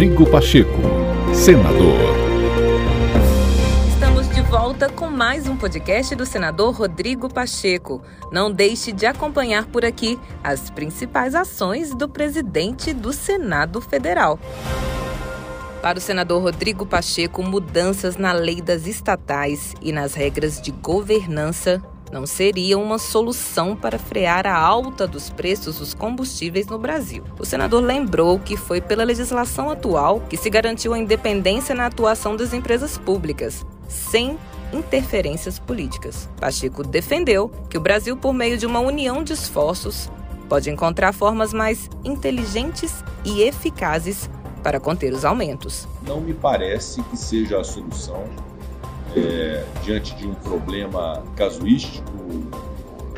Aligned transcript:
Rodrigo 0.00 0.30
Pacheco, 0.30 0.80
senador. 1.34 1.94
Estamos 3.92 4.30
de 4.30 4.40
volta 4.40 4.88
com 4.88 5.10
mais 5.10 5.46
um 5.46 5.58
podcast 5.58 6.14
do 6.16 6.24
senador 6.24 6.74
Rodrigo 6.74 7.28
Pacheco. 7.28 8.00
Não 8.32 8.50
deixe 8.50 8.92
de 8.92 9.04
acompanhar 9.04 9.66
por 9.66 9.84
aqui 9.84 10.18
as 10.42 10.70
principais 10.70 11.34
ações 11.34 11.94
do 11.94 12.08
presidente 12.08 12.94
do 12.94 13.12
Senado 13.12 13.78
Federal. 13.82 14.38
Para 15.82 15.98
o 15.98 16.00
senador 16.00 16.40
Rodrigo 16.40 16.86
Pacheco, 16.86 17.42
mudanças 17.42 18.16
na 18.16 18.32
lei 18.32 18.62
das 18.62 18.86
estatais 18.86 19.74
e 19.82 19.92
nas 19.92 20.14
regras 20.14 20.62
de 20.62 20.70
governança 20.70 21.82
não 22.12 22.26
seria 22.26 22.76
uma 22.78 22.98
solução 22.98 23.76
para 23.76 23.98
frear 23.98 24.46
a 24.46 24.56
alta 24.56 25.06
dos 25.06 25.30
preços 25.30 25.78
dos 25.78 25.94
combustíveis 25.94 26.66
no 26.66 26.78
Brasil. 26.78 27.22
O 27.38 27.44
senador 27.44 27.82
lembrou 27.82 28.38
que 28.38 28.56
foi 28.56 28.80
pela 28.80 29.04
legislação 29.04 29.70
atual 29.70 30.20
que 30.28 30.36
se 30.36 30.50
garantiu 30.50 30.92
a 30.92 30.98
independência 30.98 31.74
na 31.74 31.86
atuação 31.86 32.36
das 32.36 32.52
empresas 32.52 32.98
públicas, 32.98 33.64
sem 33.88 34.38
interferências 34.72 35.58
políticas. 35.58 36.28
Pacheco 36.38 36.82
defendeu 36.82 37.50
que 37.68 37.78
o 37.78 37.80
Brasil, 37.80 38.16
por 38.16 38.32
meio 38.32 38.56
de 38.56 38.66
uma 38.66 38.80
união 38.80 39.22
de 39.22 39.32
esforços, 39.32 40.10
pode 40.48 40.70
encontrar 40.70 41.12
formas 41.12 41.52
mais 41.52 41.88
inteligentes 42.04 43.04
e 43.24 43.42
eficazes 43.42 44.28
para 44.62 44.80
conter 44.80 45.12
os 45.12 45.24
aumentos. 45.24 45.88
Não 46.06 46.20
me 46.20 46.34
parece 46.34 47.02
que 47.04 47.16
seja 47.16 47.60
a 47.60 47.64
solução 47.64 48.24
é, 49.16 49.64
diante 49.82 50.14
de 50.16 50.26
um 50.26 50.34
problema 50.34 51.22
casuístico, 51.36 52.12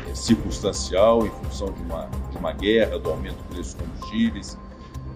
é, 0.09 0.15
circunstancial, 0.15 1.25
em 1.25 1.29
função 1.29 1.71
de 1.71 1.81
uma, 1.81 2.09
de 2.31 2.37
uma 2.37 2.51
guerra, 2.51 2.97
do 2.97 3.09
aumento 3.09 3.37
do 3.37 3.55
preço 3.55 3.77
dos 3.77 3.85
combustíveis, 3.85 4.57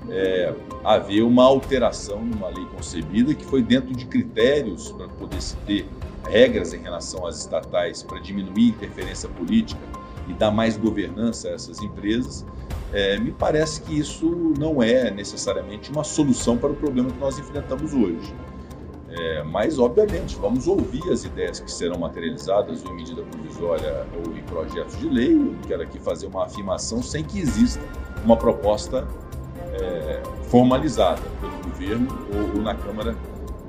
é, 0.10 0.54
haver 0.84 1.24
uma 1.24 1.44
alteração 1.44 2.24
numa 2.24 2.48
lei 2.48 2.66
concebida 2.66 3.34
que 3.34 3.46
foi 3.46 3.62
dentro 3.62 3.94
de 3.94 4.06
critérios 4.06 4.92
para 4.92 5.08
poder 5.08 5.42
se 5.42 5.56
ter 5.58 5.88
regras 6.30 6.74
em 6.74 6.82
relação 6.82 7.26
às 7.26 7.40
estatais 7.40 8.04
para 8.04 8.20
diminuir 8.20 8.68
a 8.68 8.70
interferência 8.70 9.30
política 9.30 9.82
e 10.28 10.34
dar 10.34 10.52
mais 10.52 10.78
governança 10.78 11.50
a 11.50 11.52
essas 11.52 11.82
empresas, 11.82 12.46
é, 12.94 13.18
me 13.18 13.32
parece 13.32 13.82
que 13.82 13.98
isso 13.98 14.54
não 14.58 14.82
é 14.82 15.10
necessariamente 15.12 15.92
uma 15.92 16.04
solução 16.04 16.58
para 16.58 16.72
o 16.72 16.76
problema 16.76 17.10
que 17.10 17.20
nós 17.20 17.38
enfrentamos 17.38 17.94
hoje. 17.94 18.34
É, 19.20 19.44
mas, 19.44 19.80
obviamente, 19.80 20.36
vamos 20.36 20.68
ouvir 20.68 21.02
as 21.12 21.24
ideias 21.24 21.60
que 21.60 21.72
serão 21.72 21.98
materializadas 22.00 22.86
ou 22.86 22.92
em 22.92 22.98
medida 22.98 23.24
provisória 23.24 24.06
ou 24.14 24.38
em 24.38 24.44
projetos 24.44 24.98
de 25.00 25.10
lei. 25.10 25.34
Eu 25.34 25.56
quero 25.68 25.82
aqui 25.82 26.00
fazer 26.00 26.28
uma 26.28 26.46
afirmação 26.46 27.02
sem 27.02 27.24
que 27.24 27.40
exista 27.40 27.82
uma 28.24 28.38
proposta 28.38 29.08
é, 29.74 30.22
formalizada 30.44 31.22
pelo 31.40 31.58
governo 31.64 32.08
ou, 32.34 32.58
ou 32.58 32.62
na 32.62 32.76
Câmara 32.76 33.16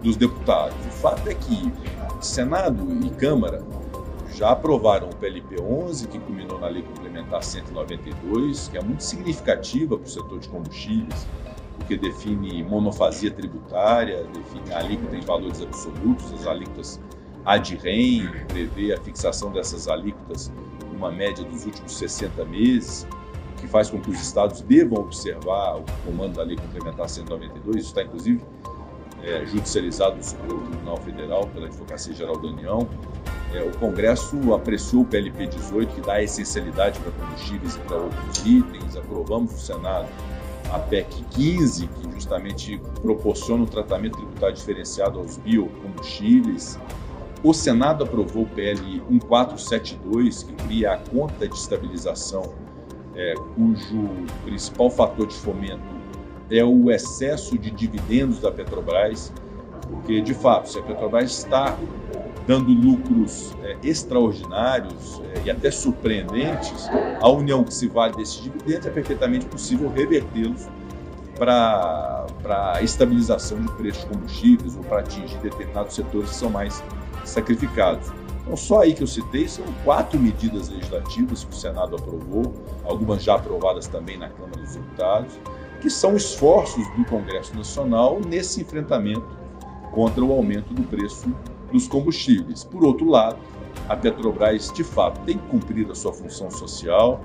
dos 0.03 0.17
Deputados. 0.17 0.77
O 0.87 0.91
fato 0.91 1.29
é 1.29 1.35
que 1.35 1.73
Senado 2.21 2.87
e 3.05 3.11
Câmara 3.11 3.63
já 4.35 4.51
aprovaram 4.51 5.09
o 5.09 5.17
PLP 5.17 5.61
11, 5.61 6.07
que 6.07 6.19
culminou 6.21 6.61
na 6.61 6.69
Lei 6.69 6.83
Complementar 6.83 7.43
192, 7.43 8.69
que 8.69 8.79
é 8.79 8.83
muito 8.83 9.03
significativa 9.03 9.97
para 9.97 10.07
o 10.07 10.09
setor 10.09 10.39
de 10.39 10.49
combustíveis, 10.49 11.27
porque 11.89 11.97
define 11.97 12.63
monofasia 12.63 13.31
tributária, 13.31 14.23
define 14.25 14.75
alíquota 14.75 15.17
em 15.17 15.23
valores 15.23 15.63
absolutos, 15.63 16.31
as 16.35 16.47
alíquotas 16.47 17.01
ad-rem, 17.47 18.29
prevê 18.47 18.93
a 18.93 19.01
fixação 19.01 19.51
dessas 19.51 19.89
alíquotas 19.89 20.53
numa 20.93 21.11
média 21.11 21.43
dos 21.43 21.65
últimos 21.65 21.97
60 21.97 22.45
meses, 22.45 23.07
que 23.57 23.67
faz 23.67 23.89
com 23.89 23.99
que 23.99 24.11
os 24.11 24.21
estados 24.21 24.61
devam 24.61 25.01
observar 25.01 25.79
o 25.79 25.85
comando 26.05 26.35
da 26.35 26.43
Lei 26.43 26.57
Complementar 26.57 27.09
192, 27.09 27.77
isso 27.77 27.87
está 27.87 28.03
inclusive 28.03 28.43
é, 29.23 29.47
judicializado 29.47 30.17
no 30.17 30.23
Supremo 30.23 30.61
Tribunal 30.69 30.97
Federal 30.99 31.47
pela 31.47 31.67
Advocacia 31.69 32.15
Geral 32.15 32.39
da 32.39 32.49
União. 32.49 32.87
É, 33.55 33.63
o 33.63 33.71
Congresso 33.79 34.53
apreciou 34.53 35.03
o 35.03 35.07
PLP 35.07 35.47
18, 35.47 35.95
que 35.95 36.01
dá 36.03 36.23
essencialidade 36.23 37.01
para 37.01 37.13
combustíveis 37.13 37.77
e 37.77 37.79
para 37.79 37.97
outros 37.97 38.45
itens, 38.45 38.95
aprovamos 38.95 39.53
no 39.53 39.59
Senado 39.59 40.07
a 40.73 40.79
PEC 40.79 41.25
15, 41.31 41.87
que 41.87 42.13
justamente 42.13 42.81
proporciona 43.03 43.63
um 43.65 43.67
tratamento 43.67 44.19
tributário 44.19 44.55
diferenciado 44.55 45.19
aos 45.19 45.37
biocombustíveis. 45.39 46.79
O 47.43 47.55
Senado 47.55 48.05
aprovou 48.05 48.43
o 48.43 48.49
PL 48.49 49.03
1472, 49.09 50.43
que 50.43 50.53
cria 50.55 50.95
a 50.95 50.99
conta 50.99 51.49
de 51.49 51.55
estabilização, 51.55 52.55
é, 53.15 53.35
cujo 53.55 54.09
principal 54.45 54.91
fator 54.91 55.27
de 55.27 55.35
fomento 55.35 55.99
é 56.51 56.65
o 56.65 56.91
excesso 56.91 57.59
de 57.59 57.71
dividendos 57.71 58.41
da 58.41 58.51
Petrobras, 58.51 59.33
porque, 59.89 60.21
de 60.21 60.35
fato, 60.35 60.71
se 60.71 60.79
a 60.79 60.83
Petrobras 60.83 61.31
está 61.31 61.77
dando 62.47 62.71
lucros 62.71 63.55
é, 63.63 63.77
extraordinários 63.83 65.21
é, 65.35 65.43
e 65.45 65.51
até 65.51 65.71
surpreendentes, 65.71 66.89
a 67.21 67.29
união 67.29 67.63
que 67.63 67.75
se 67.75 67.89
vale 67.89 68.17
desses 68.17 68.43
dividendos 68.43 68.87
é 68.87 68.91
perfeitamente 68.91 69.47
possível 69.47 69.91
revertê-los 69.91 70.67
para 71.39 72.27
a 72.75 72.83
estabilização 72.83 73.61
de 73.61 73.71
preços 73.73 74.03
de 74.03 74.09
combustíveis 74.09 74.77
ou 74.77 74.83
para 74.83 75.01
atingir 75.01 75.39
determinados 75.39 75.95
setores 75.95 76.31
que 76.31 76.37
são 76.37 76.51
mais 76.51 76.83
sacrificados. 77.25 78.11
Então, 78.43 78.57
só 78.57 78.81
aí 78.81 78.95
que 78.95 79.03
eu 79.03 79.07
citei 79.07 79.47
são 79.47 79.65
quatro 79.85 80.19
medidas 80.19 80.71
legislativas 80.71 81.45
que 81.45 81.51
o 81.51 81.55
Senado 81.55 81.97
aprovou, 81.97 82.55
algumas 82.83 83.23
já 83.23 83.35
aprovadas 83.35 83.87
também 83.87 84.17
na 84.17 84.31
Câmara 84.31 84.63
dos 84.63 84.75
Deputados, 84.75 85.39
que 85.83 85.91
são 85.91 86.17
esforços 86.17 86.83
do 86.97 87.05
Congresso 87.05 87.55
Nacional 87.55 88.19
nesse 88.27 88.63
enfrentamento 88.63 89.27
contra 89.93 90.25
o 90.25 90.33
aumento 90.33 90.73
do 90.75 90.83
preço 90.83 91.33
dos 91.73 91.87
combustíveis. 91.87 92.65
Por 92.65 92.85
outro 92.85 93.09
lado, 93.09 93.39
a 93.89 93.97
Petrobras, 93.97 94.73
de 94.73 94.85
fato, 94.85 95.21
tem 95.25 95.39
que 95.39 95.47
cumprir 95.49 95.91
a 95.91 95.95
sua 95.95 96.13
função 96.13 96.51
social. 96.51 97.21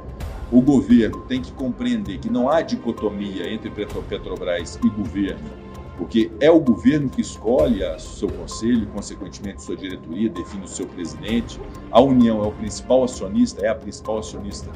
O 0.52 0.62
governo 0.62 1.22
tem 1.22 1.42
que 1.42 1.52
compreender 1.54 2.20
que 2.20 2.30
não 2.30 2.50
há 2.50 2.62
dicotomia 2.62 3.52
entre 3.52 3.72
Petrobras 3.72 4.80
e 4.84 4.90
governo, 4.90 5.50
porque 5.98 6.32
é 6.40 6.50
o 6.50 6.60
governo 6.60 7.10
que 7.10 7.22
escolhe 7.22 7.84
o 7.84 8.00
seu 8.00 8.30
conselho, 8.30 8.86
consequentemente 8.88 9.64
sua 9.64 9.76
diretoria, 9.76 10.30
define 10.30 10.64
o 10.64 10.68
seu 10.68 10.86
presidente. 10.88 11.60
A 11.92 12.02
União 12.02 12.44
é 12.44 12.48
o 12.48 12.52
principal 12.52 13.04
acionista, 13.04 13.66
é 13.66 13.70
a 13.70 13.76
principal 13.76 14.20
acionista 14.20 14.70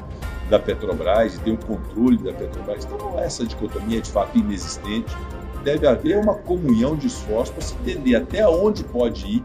da 0.50 0.58
Petrobras 0.58 1.34
e 1.34 1.40
tem 1.40 1.52
o 1.54 1.58
controle 1.58 2.18
da 2.18 2.32
Petrobras. 2.32 2.84
Então, 2.84 3.18
essa 3.18 3.44
dicotomia 3.46 3.98
é 3.98 4.00
de 4.00 4.10
fato 4.10 4.36
inexistente. 4.36 5.14
Deve 5.68 5.86
haver 5.86 6.16
uma 6.16 6.32
comunhão 6.32 6.96
de 6.96 7.08
esforços 7.08 7.50
para 7.50 7.62
se 7.62 7.74
entender 7.74 8.16
até 8.16 8.48
onde 8.48 8.82
pode 8.82 9.26
ir 9.26 9.42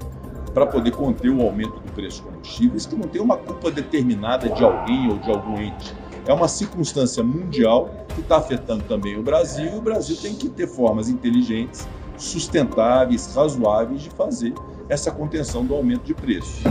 para 0.53 0.65
poder 0.65 0.91
conter 0.91 1.29
o 1.29 1.41
aumento 1.41 1.81
do 1.81 1.91
preço 1.91 2.21
dos 2.23 2.31
combustíveis, 2.31 2.85
que 2.85 2.95
não 2.95 3.09
tem 3.09 3.21
uma 3.21 3.35
culpa 3.35 3.69
determinada 3.69 4.47
de 4.47 4.63
alguém 4.63 5.09
ou 5.11 5.17
de 5.17 5.29
algum 5.29 5.59
ente. 5.59 5.93
É 6.25 6.31
uma 6.31 6.47
circunstância 6.47 7.21
mundial 7.21 7.89
que 8.15 8.21
está 8.21 8.37
afetando 8.37 8.85
também 8.85 9.19
o 9.19 9.21
Brasil, 9.21 9.73
e 9.73 9.77
o 9.77 9.81
Brasil 9.81 10.15
tem 10.15 10.33
que 10.33 10.47
ter 10.47 10.65
formas 10.65 11.09
inteligentes, 11.09 11.85
sustentáveis, 12.15 13.35
razoáveis 13.35 14.01
de 14.01 14.09
fazer 14.09 14.53
essa 14.87 15.11
contenção 15.11 15.65
do 15.65 15.75
aumento 15.75 16.05
de 16.05 16.13
preços. 16.13 16.63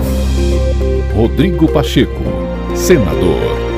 Rodrigo 1.14 1.70
Pacheco, 1.70 2.22
senador. 2.74 3.72